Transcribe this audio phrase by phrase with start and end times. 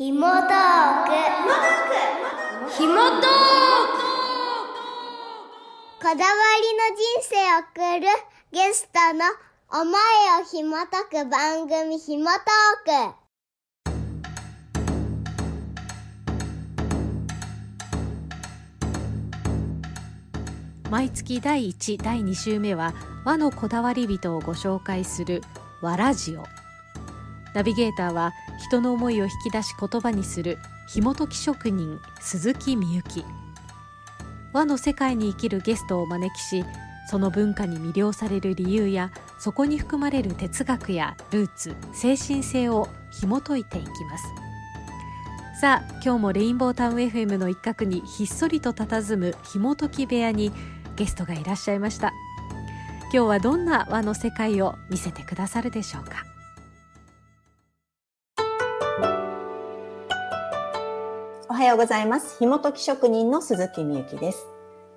[0.00, 1.12] ひもトーク
[2.72, 3.28] ひもトーク
[6.00, 8.06] こだわりの人生を送る
[8.50, 9.26] ゲストの
[9.82, 9.92] 思い
[10.40, 13.12] をひもとく番組ひもトー
[20.88, 22.94] ク毎月第1第2週目は
[23.26, 25.42] 和のこだわり人をご紹介する
[25.82, 26.59] 和ラジオ。
[27.54, 30.58] ナビゲーターは人の思いを引き出し言葉にする
[30.88, 33.24] 紐解き職人鈴木みゆき。
[34.52, 36.64] 和の世界に生きるゲストをお招きし
[37.08, 44.24] その文化に魅了される理由やそこに含まれる哲学やルーツ精神性を紐解いていきます。
[45.60, 50.52] さあ今日もレインボータウン FM の一角にひっそりと佇む紐解き部屋に
[50.96, 52.12] ゲストがいらっしゃいました。
[53.12, 56.29] 今日はどんな和の世界を見せてくださるでしょうか？
[61.60, 62.38] はようございます。
[62.38, 64.46] 紐解き職人の鈴木みゆきです。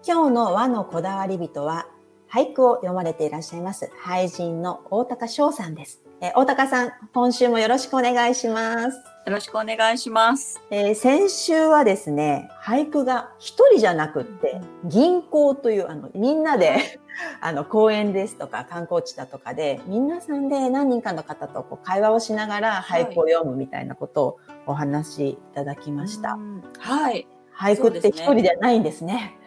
[0.08, 1.88] 今日の和のこだわり人は
[2.32, 3.92] 俳句を読まれていらっしゃいます。
[4.02, 6.02] 俳人の大高翔さんです。
[6.22, 8.96] え大高さん今週もよろしくお願いします。
[8.96, 10.62] よろしくお願いします。
[10.72, 17.02] えー先週はですね、俳句が一人じゃなくって、銀行という、あの、みんなで、
[17.42, 26.34] あの、公園ですとか観光地だとかで、皆さんで何人かの方とこう会話をしながら俳句を読むみたいなことをお話しいただきました。
[26.34, 29.38] うんはい、俳句って一人じゃないんですね。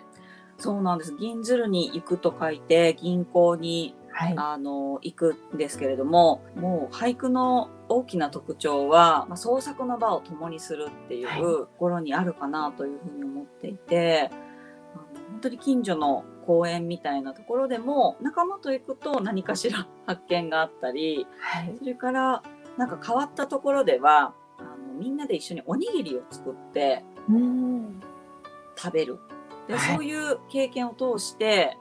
[0.59, 1.15] そうなんです。
[1.19, 4.35] 銀鶴に行くと書いて銀行にはい。
[4.39, 14.31] あの行くんですけれども、もう俳句の大きな特徴は、まあ、創作の場を共にするっていうはいところにあるかなというふうに思っていて、
[14.95, 21.75] あの本当に近所の公園みたいなところでも仲間と行くと何かしら発見があったり、はい。
[21.79, 22.43] それから
[22.79, 24.35] なんか変わったところではあ
[24.87, 28.01] のみんなで一緒におにぎりを作ってうん。
[28.77, 29.19] 食べる。
[29.69, 31.77] で、はいそういう経験を通して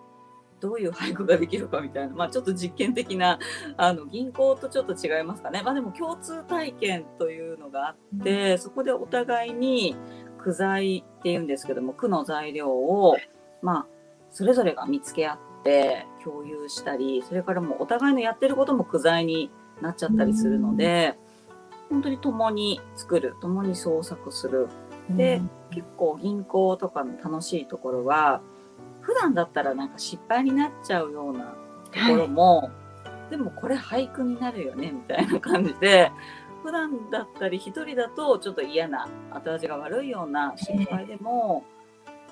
[0.59, 3.39] どういう俳句ができるかみたいな、まあ、ちょっと実験的な
[3.77, 9.95] あの銀行とちょっと違いますかね、まあ、でも共通体験というのがあって、そこでお互いに
[10.39, 13.17] 句材っていうんですけども句の材料を、
[13.61, 13.87] まあ、
[14.31, 19.51] それぞれが見つけ合って共有したりそれからもうお互いのやってることも句材に
[19.81, 21.15] なっちゃったりするので、
[21.89, 24.67] 本当に共に作る共に創作する。
[25.09, 28.41] で結構銀行とかの楽しいところは
[29.01, 31.55] 普段だったらなんか失敗になっちゃうような
[31.91, 32.71] ところも、
[33.29, 36.11] でもこれ俳句になるよねみたいな感じで
[36.63, 41.63] 普段だったり一人だとちょっと嫌な後味が悪いような失敗でも、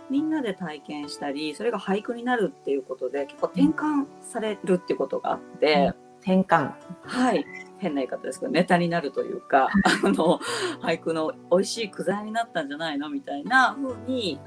[0.09, 5.93] みんなで体験したりそれが俳句になるっていうことで結構転換されるっていうことがあって。
[6.23, 6.71] 転換。
[7.03, 7.45] はい。
[7.79, 9.69] 変な言い方ですけど、ネタになるというか、
[10.03, 10.39] あの、
[10.81, 14.39] 俳句の美味しい句材になったんじゃないのみたいな風に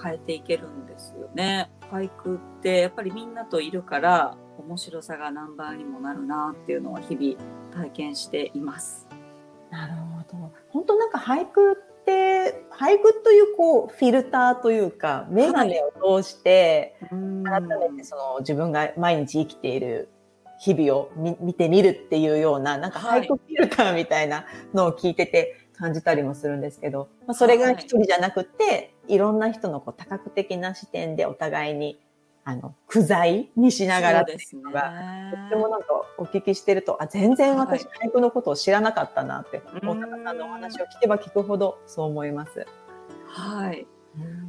[0.00, 1.70] 変えていけるんですよね。
[1.90, 7.36] 俳句ってやっぱりみんなといるから、面白さが何倍にもなるなっていうのは日々
[7.72, 9.08] 体験しています。
[9.70, 10.52] なるほど。
[10.68, 16.96] 本当なんか俳句って、俳句というこう、フィルターというか、メガネを通して、
[17.44, 20.08] 改めてその自分が毎日生きている
[20.58, 23.22] 日々を見見てみるっていうような、なんかはい。
[23.22, 32.00] 俳句フィルターみたいなのを聞いてて感じたりもするんですけど、まあ、それが一人じゃなくて、い、ろんな人のこう多角的な視点でお互いに、
[32.44, 34.92] あの、句材にしながらっていそうのが、
[35.32, 39.88] とってもなんかお聞きしてると、あ、全然私は俳句のことを知らなかったなって、うん。
[39.88, 42.66] 大高さんのお話を聞けば聞くほどそう思います。
[43.26, 43.86] はい。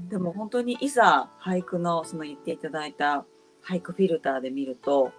[0.10, 3.26] でも本当にいざ俳句のその言っていただいた
[3.66, 5.12] 俳句フィルターで見ると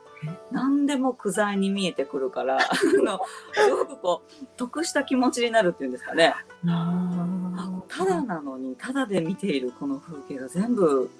[0.50, 2.60] 何でも句材に見えてくるから あ
[3.02, 3.20] の
[3.52, 6.34] すごくこう得した気持ちになるっていうんですかね。
[6.66, 11.10] あただなのにただで見ているこの風景が全部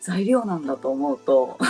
[0.00, 1.58] 材料なんだと思うと。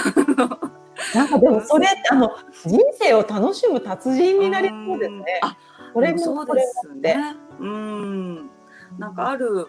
[1.14, 2.30] なんかでもそれってあの
[2.64, 5.40] 人生を楽しむ達人になりそうですね。
[5.42, 5.56] あ
[5.92, 6.88] これでもそうです。
[6.94, 7.36] ね。
[7.60, 8.50] うん。
[8.98, 9.68] なんかある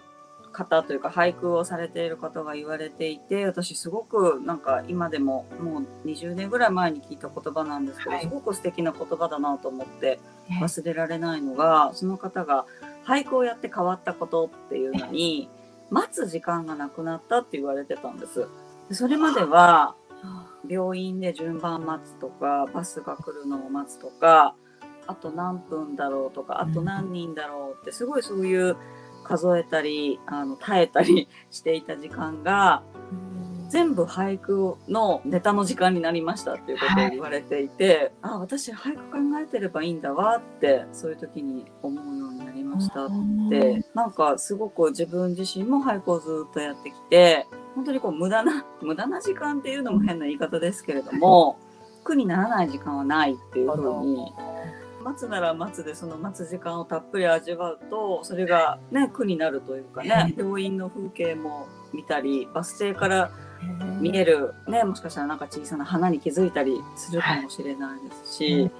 [0.55, 8.21] 方というか俳句をされている方が言われていて私すごくなんか今でももう20年ぐらい前に聞いた言葉なんですけど、はい。
[8.21, 10.19] すごく素敵な言葉だなと思って
[10.49, 12.65] ね忘れられないのがその方が
[13.05, 15.49] 俳句をやって変わったことっていうのに
[15.89, 18.47] 待つ時間がなくなったって言われてたんです。
[18.87, 19.95] でそれまでは
[20.67, 24.55] 病院で順番待つとかバスが来るのを待つとか
[25.07, 28.75] あと何分だろうとかあと何人だろうってすごいそういう
[29.25, 32.83] 数えたりあの耐えたり していた時間が
[33.69, 43.09] 全部俳句のネタの時間になりましたっていうことを言われていて、はい、あ私俳句考えてればいいんだわってそういう時に思うようになりましたっ
[43.49, 43.83] て。
[43.93, 51.57] なんかすごく自分自身も俳句をずっとやってきて本当にこう無駄な 無駄な時間っていうのも変な言い方ですけれども
[52.03, 54.31] 苦にならない時間はないっていうふうに
[55.05, 63.31] 待つなら待つでその待つ時間をたっぷり味わうとそれがね苦になるというかね病院の風景も見たりバス停から
[64.01, 68.71] 見える、ね、もしかしたらなんか小さな花に気づいたりするかもしれないですし、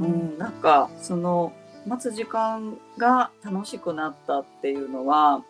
[0.00, 1.52] うん、なんかその
[1.86, 5.44] 待つ時間が楽しくなったっていうのは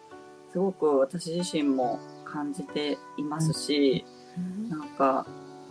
[0.53, 4.05] すごく私自身も感じていますし、
[4.69, 5.27] なんか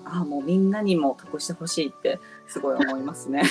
[0.05, 3.43] あもうみんなにも得してほしいってすごい思いますね。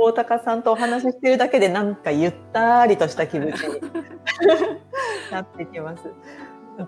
[0.00, 3.80] 大高さんとお話ししてるだけでなんかゆったりとした気持ちに
[5.30, 6.04] なってきます。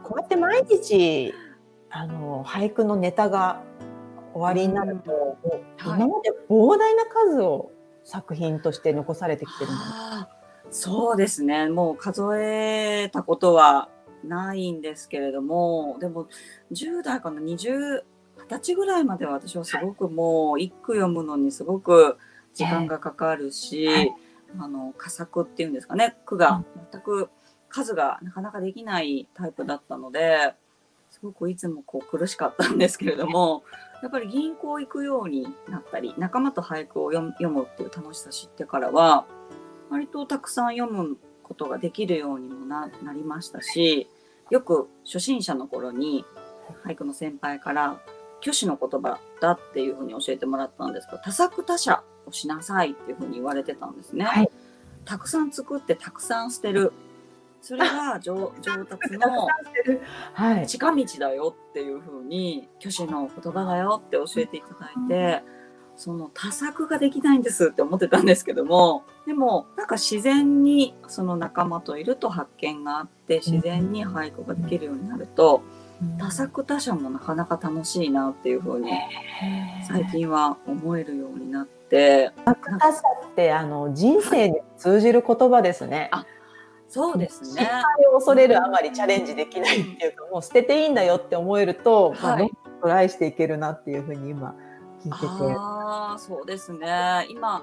[0.03, 1.35] こうやって毎日
[1.91, 3.63] あの俳句のネタが
[4.33, 5.97] 終わりになると、うん。
[5.97, 7.71] 今まで膨大な数を
[8.05, 9.75] 作品として残されてきてるん
[10.71, 11.69] そうですね。
[11.69, 13.91] もう数えたことは
[14.25, 16.29] ないんですけれどもでも
[16.73, 18.03] 10代かな？20
[18.49, 22.19] 20歳ぐらいまでは私はすごくもう一句読むのにすごく
[22.55, 24.13] 時間がかかるし、はい、
[24.59, 26.17] あの佳作っていうんですかね。
[26.27, 27.31] 句が全く
[27.73, 30.55] 数がなかなかできないタイプだったので
[31.11, 33.65] すごくいつもこう苦しかったんですけれども
[34.03, 39.25] やっぱり銀行行くようになったり仲間と俳句を読むっていう楽しさ知ってからは
[39.91, 44.09] 割とたくさん読むことができるようにもなりましたし
[44.51, 46.25] よく初心者の頃に
[46.85, 48.01] 俳句の先輩から
[48.41, 54.25] 虚子の言葉だっていうふうに教えてもらったんですけど多作他者をしなさいっていうふうに言われてたんですね。
[54.25, 54.51] はい、
[55.05, 56.93] たくさん作ってたくさん捨てる
[57.61, 59.49] それが 上上達の
[60.67, 65.63] 近道だよっていうふうに虚子の言葉だよって教えていただいて。
[65.95, 75.63] その多作ができないんですって思ってたんですけどもでもなんか自然にその仲間といると発見があって自然に俳句ができるようになると、
[76.19, 78.91] 多作他者もなかなか楽しいなっていうふうに
[79.87, 81.82] 最近は思えるようになって。
[82.45, 83.01] 多作他者
[83.31, 86.09] ってあの人生に通じる言葉ですね。
[86.13, 86.27] あ
[86.89, 87.63] そうですね。
[87.63, 94.55] 失敗を恐れるあまりチャレンジできないっていうか、もう捨てていいんだよって思えると、はい、まあ、トライしていけるなっていうふうに今
[95.03, 95.27] 聞いてて。
[95.27, 97.27] ああ、そうですね。
[97.31, 97.63] 今、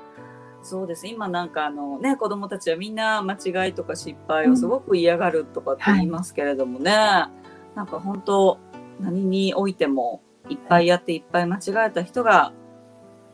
[0.64, 1.06] そうです。
[1.06, 6.92] 今なんかあのね、子供たちはみんな間違いとか失敗をすごく嫌がるとかって言いますけれどもね。
[6.92, 7.40] うんはい
[7.76, 8.58] なんか本当
[9.00, 12.52] 何においてもいっぱいやっていっぱい間違えた人が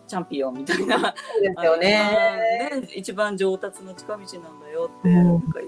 [0.08, 1.00] チャンピオンみたいな。
[1.00, 2.88] そうですよねね。
[2.96, 5.60] 一番上達の近道なんだよって、なんか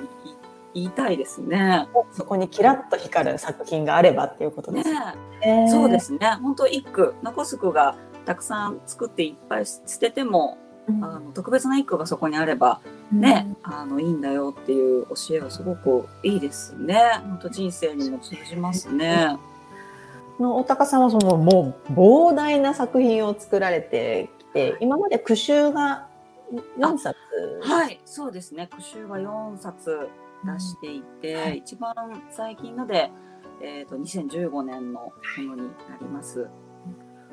[0.74, 1.88] 言いたいですね。
[2.12, 5.00] そこにキラッと光る作品があればっていうことですね。
[5.42, 6.19] ねそうですね。
[6.42, 7.95] 本当一句、残す句が
[8.25, 10.57] たくさん作っていっぱい捨てても、
[11.01, 12.80] あの特別な一句がそこにあれば
[13.12, 17.19] ね、うん、あのいいんだよっていう教えはすごくいいですね。
[17.24, 19.38] 本当人生にも通じますね。
[20.39, 26.07] の大高さんはそのもう膨大な作品を作られてきて、今まで句集が
[26.80, 27.18] 4冊？
[27.62, 28.69] はいそうですね。
[28.74, 30.10] 句集は4冊
[30.45, 31.94] 出していて、うんはい、一番
[32.31, 33.12] 最近ので、
[33.62, 36.48] えーと、と2015年のものになります。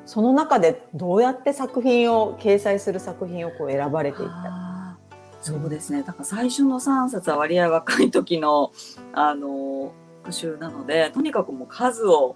[0.05, 4.97] その中でどうやって作品を掲載する作品をこう選ばれていった？
[5.41, 6.03] そうですね。
[6.03, 8.71] だから最初の3冊は割合若い時の
[9.13, 12.35] あの復習なのでとにかくもう数を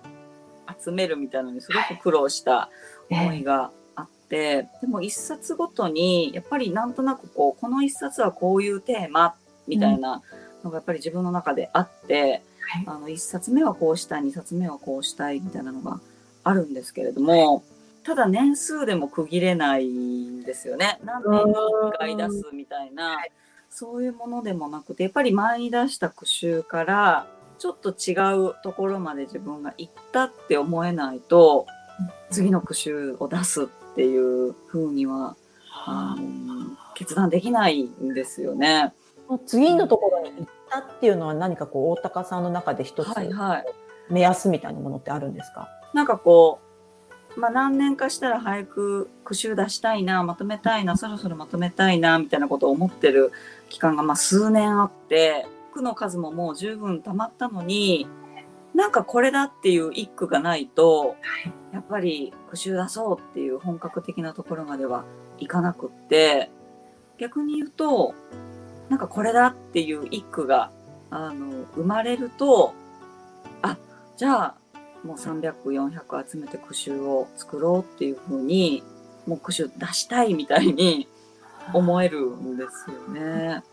[0.83, 2.69] 集めるみたいなのにすごく苦労した
[3.09, 9.35] 思いがあって、でも1冊ごとにやっぱりなんとなくこうこの1冊はこういうテーマ
[9.67, 10.21] みたいな
[10.63, 12.41] のがやっぱり自分の中であって、
[12.85, 15.99] うん、あの1冊目はこうしたい2冊目はこうしたいみたいなのが
[16.43, 17.63] あるんですけれども、
[18.03, 20.99] ただ年数でも区切れないんですよね。
[21.03, 23.17] 何年に1回出すみたいな、
[23.69, 27.27] そういうものでもなくて、やっぱり前に出した句集から、
[27.59, 28.13] ちょっと違
[28.49, 31.67] うところまで自分が行ったって思えないと、
[32.31, 35.35] 次の句集を出すっていうふうには、
[35.85, 36.15] あ。
[36.17, 38.93] の決断できないんですよね。
[39.45, 43.09] 次のところに行ったっていうのは何かこう大高さんの中で一つ
[44.09, 46.59] 目安みたいなものってあるんですか、はいはいなんかこ
[47.35, 53.31] う、まあ、何年かしたら俳句句集出したいなまとめたいなそろそろまとめたいなみたいなことを思ってる
[53.69, 58.07] 期間がまあ数年あって句の数ももう十分たまったのに
[58.73, 61.15] なんかこれだっていう一句がないと
[61.73, 65.05] やっぱり句集出そうっていう本格的なところまでは
[65.39, 66.51] いかなくって
[67.17, 68.13] 逆に言うと
[68.89, 70.71] なんかこれだっていう一句が
[71.09, 72.73] あの生まれると
[73.61, 73.77] あ
[74.17, 74.55] じゃあ
[75.03, 78.83] もう300、400集めて句集を作ろうっていうふうに、
[79.25, 81.07] もう句集出したいみたいに
[81.73, 83.63] 思えるんですよね。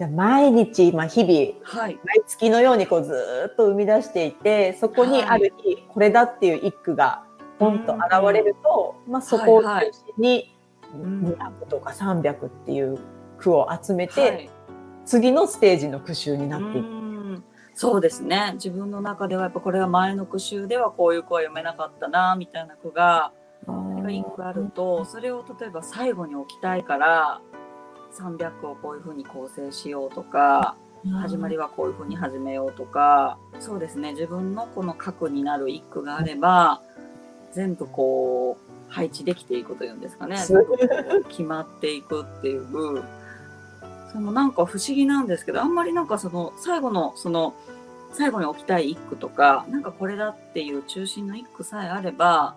[0.00, 2.00] じゃあ毎日、今日々、はい。
[2.06, 7.22] 毎月のようにこうずーっと生み出していて、そこにある日、これだっていう一句が
[7.58, 10.56] ポンと現れると、まあそこを中心に
[10.94, 11.36] うん。
[11.38, 12.98] 200とか300っていう
[13.36, 14.50] 句を集めて、はい。
[15.04, 16.86] 次のステージの句集になっていく。
[16.86, 17.44] うん。
[17.74, 18.52] そうですね。
[18.54, 23.34] 自分の中ではやっぱこれは前の句集ではこういう句は読めなかったなみたいな句が
[24.08, 27.42] 一句あるとそれを例えば最後に置きたいから
[28.12, 30.76] 300をこういうふうに構成しようとか
[31.22, 34.12] 始まりはこういうふうに始めようとかそうですね。
[34.12, 36.82] 自分のこの核になる一句があれば
[37.52, 40.36] 全部こう配置できていくというんですかね。
[41.28, 43.02] 決まっていくっていう。
[44.12, 47.54] そのなんか不思議なんですけどあんまりなんかその最後のその
[48.12, 52.56] 最後に置きたい一句とかなんかこれだっていう中心の一句さえあれば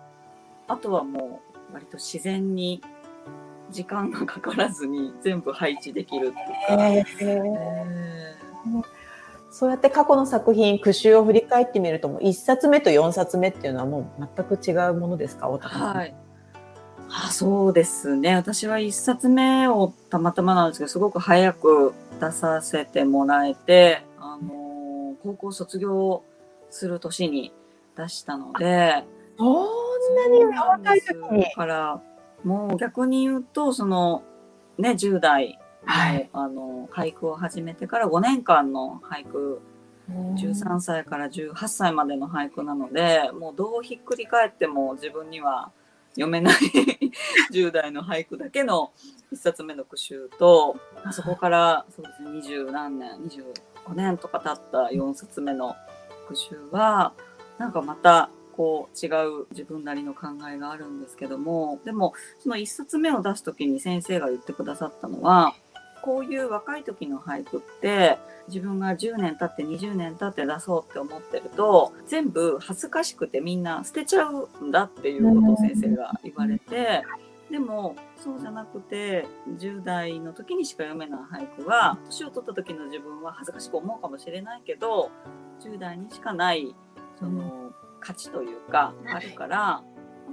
[0.67, 1.41] あとはも
[1.71, 2.81] う割と自然に
[3.73, 6.39] 時間がかからずに全部配置できるか。
[6.69, 8.35] へーえ
[9.51, 15.47] そうやって過去の作品、句集を振り返ってみると、もう1冊目と4冊目っていうのはもう全く違うものですか。
[15.47, 16.15] はい。
[17.09, 18.35] あそうですね。
[18.35, 24.63] 私は一冊目をたまたまなんですけど、すごく早く出させてもらえて、あのー
[25.23, 26.23] 高校卒業
[26.69, 27.53] する年に
[27.95, 29.05] 出したので、
[29.37, 29.55] そん
[30.15, 31.51] なに若い時にだ。
[31.51, 32.01] から、
[32.43, 34.23] もう逆に言うと、その、
[34.77, 36.29] ね、10代の、はい。
[36.33, 39.61] あの、俳句を始めてから5年間の俳句
[40.09, 45.71] 13歳から18歳までの俳句なのでもうどうひっくり返っても自分には
[46.15, 46.55] 読めない
[47.51, 48.91] 10代の俳句だけの
[49.31, 50.75] 一冊目の句集と
[51.11, 55.75] そこからそうですね二十何年25年とか経った4冊目の
[56.27, 57.13] 句集は
[57.57, 59.09] なんかまたこう違
[59.41, 65.55] う自分なりの考えがあるんですけどもでもその1冊目を出す時に先生が言ってくださったのは
[66.01, 68.17] こういう若い時の俳句って
[68.49, 77.03] 自分が10年経って20年経って出そうって思ってると全部恥ずかしくてみんな捨てちゃうんだっていうことを先生が言われて
[77.49, 79.25] でもそうじゃなくて
[79.57, 85.09] 10代の時にしか読めない俳句は年を取った時の自分は恥ずかしく思うかもしれないけど
[85.61, 86.75] 10代にしかない
[87.17, 87.71] その
[88.03, 89.83] 価値というかあるから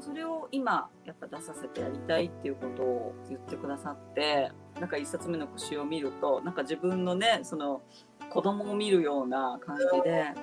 [0.00, 4.50] それを今やっぱ出させてやりたいっていうことを言ってくださって
[4.80, 7.82] なんか一冊目の句集を見るとなんか自分のねその
[8.30, 10.34] 子供を見るような感じで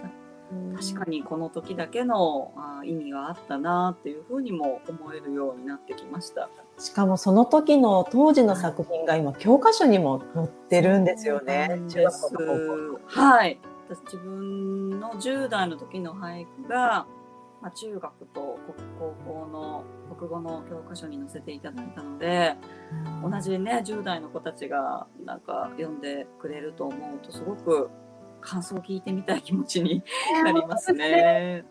[0.76, 6.50] 確かにこの時だけのあ意味があったなっていうふうにも思えるようになってきました。
[6.78, 11.82] しかもその時の当時の作品が今教科書にも載ってるんですよね。
[11.90, 13.60] 中学校と高校はい。
[13.90, 17.08] 私自分の10代の時の俳句が、
[17.62, 18.60] まあ、中学と
[19.00, 19.84] 高校の
[20.16, 22.56] 国語の教科書に載せていただいたので、
[23.24, 27.90] 同じね10代の子たちがなんか読んでくれると思うとすごく
[28.42, 30.04] 感想を聞いてみたい気持ちに
[30.44, 31.66] なりますね。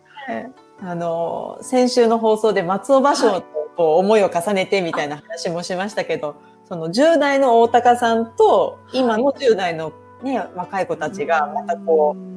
[0.80, 12.35] あの先週の放送で松尾芭蕉とこう思いを重ねてみたいな話もしましたけど、その10代の大高さんと今の10代の、ね、若い子たちがまたこううん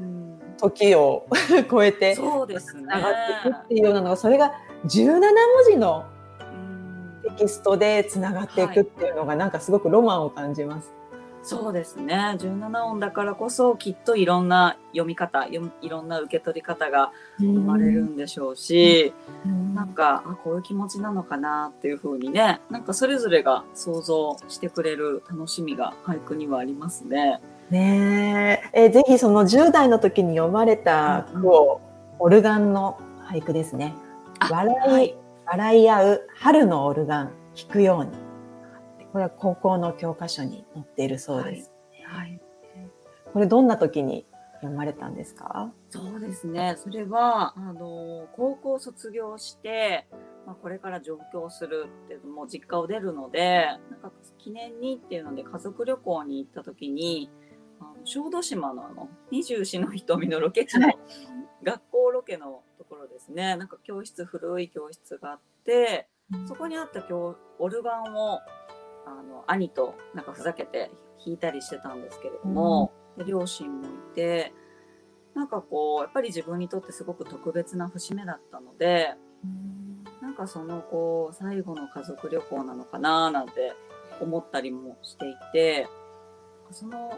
[0.60, 1.26] 時を
[1.70, 2.84] 超えてそうですね。
[2.84, 3.14] つながっ
[3.44, 4.54] ていくっていうようなのがそれが
[4.86, 5.30] 17文
[5.70, 6.06] 字の
[6.40, 7.22] うん。
[7.38, 10.94] テキストでつながっていくっていうのがなんかすごくロマンを感じます。
[11.42, 12.36] そうですね。
[12.38, 19.14] 17音だからこそきっといろんな読み方よいろんな受け取り方が生まれるんでしょうし、
[19.74, 27.42] なんかあこういう気持ちなのかなっていう風にねなんかそれぞれが想像してくれる楽しみが俳句にはありますね。
[27.70, 31.82] ねええぜひその10代の時に読まれた句を、
[32.20, 33.94] オルガンの俳句ですね。
[34.40, 38.12] あ笑い、はい笑い合う春のオルガン弾くように。
[39.12, 41.72] これは高校の教科書に載っているそうです。
[42.06, 42.40] はい
[43.34, 45.72] これどんな時に読まれたんですか？
[45.90, 46.76] そうですね。
[46.78, 50.08] それは、あの、高校卒業して、
[50.48, 57.30] まあ、これから上京するっていうのも実家を出るので、なんか記念にっていうので家族旅行に行った時に、
[58.04, 60.90] 小豆島のあの、二十四の瞳のロケ地の
[61.64, 63.56] 学校ロケのところですね。
[63.56, 66.08] なんか教室、古い教室があって、
[66.48, 68.40] そこにあった教オルガンを、
[69.06, 70.92] あの、兄となんかふざけて
[71.26, 74.54] 弾いたりしてたんですけれども、で両親もいて、
[75.36, 79.16] なんかこう、やっぱり自分にとってすごく特別な節目だったので、
[80.22, 83.74] なんかそのこう、最後の家族旅行なのかななんて
[84.22, 85.88] 思ったりもしていて、
[86.72, 87.18] その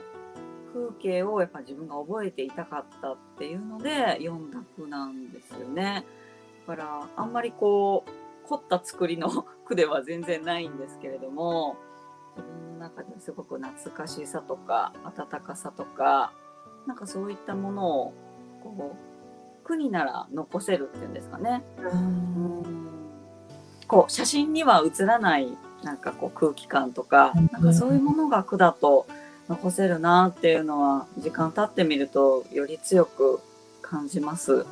[0.73, 6.05] 風景をやっぱ自分が覚えていたかったっていうので読んだ句なんですよね。
[6.67, 9.29] だからあんまりこう凝った作りの
[9.65, 11.77] 句では全然ないんですけれども
[12.37, 16.31] 自分の中ですごく懐かしさとか温かさとか
[16.87, 18.13] なんかそういったものを
[18.63, 21.63] こう句になら残せるっていうんですかね。
[21.79, 22.91] うん
[23.87, 29.05] こう写真には写らないなんかこう空気感とか、なんかそういうものが句だと
[29.51, 33.41] 残せるなっていうのは時間経ってみるとより強く
[33.81, 34.65] 感じます。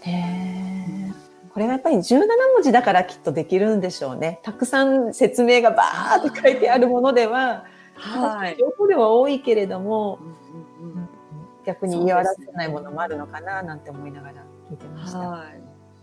[0.00, 1.12] へ
[1.52, 2.18] これがやっぱり17
[2.54, 4.40] 文字だからきっとできるんでしょうね。
[4.42, 7.64] たくさん説明がバーって書いてあるものでは、
[7.94, 8.56] はい。
[8.58, 11.08] 情報では多いけれども、うんうんうん
[11.66, 14.34] 逆に言い表せないものもあるのかななんて思いながら
[14.70, 15.18] 聞いてました。
[15.18, 15.62] はい。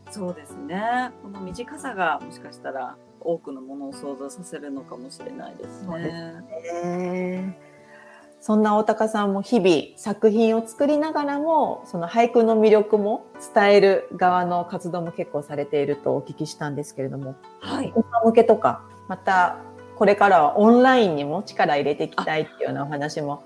[0.10, 1.12] そうですね。
[1.22, 6.42] この短さがもしかしたら多くのものを想像させるのかもしれないですそうです
[6.74, 7.71] ね。
[8.42, 17.92] ねそんな大高さんも日々作品を作りながらも、その俳句の魅力も伝える側の活動も結構されているとお聞きしたんですけれども、はい。
[17.96, 19.58] お子さん向けとか、また
[19.96, 23.44] これからはオンラインにも力入れていきたいっていうようなお話も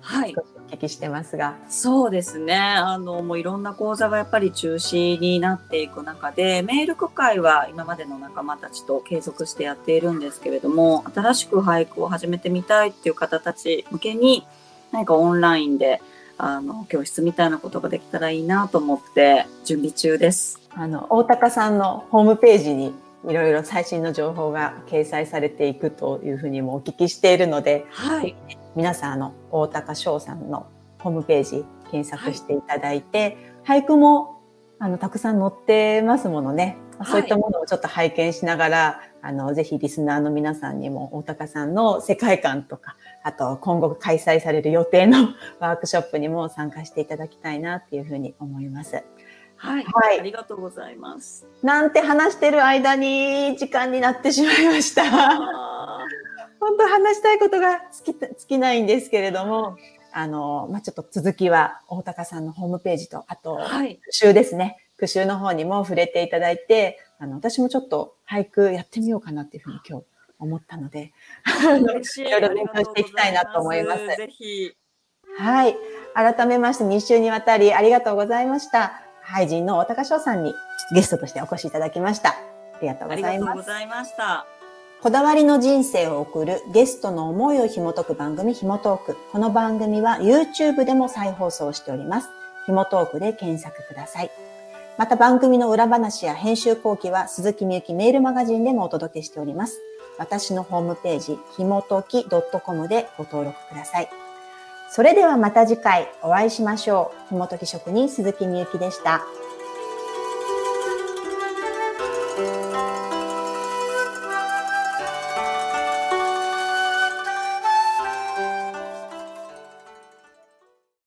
[0.00, 0.34] はい
[0.70, 2.56] 聞きしてますが、そうですね。
[2.56, 14.46] あの、もういろんな講座がやっぱり中止になっていく中で、メール区会は今までの仲間たちと継続してやっているんですけれども、新しく俳句を始めてみたいっていう方たち向けに、
[14.92, 16.00] 何かオンラインで、
[16.36, 20.60] あの、教室みたいなことができたらいいなと思って準備中です。
[20.74, 22.94] あの、大高さんのホームページに
[23.26, 28.36] いろいろ最新の情報が掲載されていくというふうにもお聞きしているので、はい。
[28.76, 30.66] 皆さんあの大高翔さんの
[30.98, 34.40] ホームページ検索していただいて、俳句も
[34.78, 36.64] あのたくさん載ってますものね。
[36.64, 45.28] はいそういったものをちょっと拝見しながら、あのぜひリスナーの皆さんにも大高さんの世界観とか、あと今後開催される予定の
[45.60, 49.04] ワークショップにも参加していただきたいなっていうふうに思います。
[49.56, 49.84] はい。
[49.84, 51.46] はいありがとうございます。
[51.62, 55.77] なんて話してる間に時間になってしまいました。
[56.60, 59.76] あ本当話したいことが尽き尽きないんですけれども、
[60.12, 63.96] あの、まあ、ちょっと続きは大高さんのホームページと、あと、ーはい。
[63.96, 64.76] 句集ですね。
[64.96, 70.06] 句集の方にも触れていただいて、あの、私もちょっと俳句やってみようかなっていうふうに今日
[70.38, 71.12] 思ったので、
[72.22, 72.26] い。
[72.26, 74.72] いろいろ勉強していきたいなと思いますぜひ。
[75.38, 75.76] はい。
[76.14, 79.02] 改めまして2週にわたりありがとうございました。
[79.24, 80.54] 俳人の大高翔さんに
[80.94, 82.30] ゲストとしてお越しいただきました。
[82.30, 82.34] あ
[82.80, 83.52] りがとうありがございます。
[83.52, 84.57] とうございました。
[85.00, 89.16] こだわりの人生を送るゲストの思いを紐解く番組ひもトーク。
[89.30, 92.28] この番組は YouTube でも再放送しております。
[92.66, 94.30] ひもトークで検索ください。
[94.96, 99.80] また番組の裏話や編集後期は鈴木みゆきメールマガジンでもお届けしております。
[100.18, 104.08] 私のホームページ、ひもとき .com でご登録ください。
[104.90, 107.28] それではまた次回お会いしましょう。
[107.28, 109.22] ひもとき職人鈴木みゆきでした。